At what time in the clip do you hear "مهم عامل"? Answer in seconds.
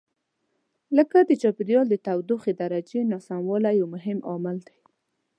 3.95-4.57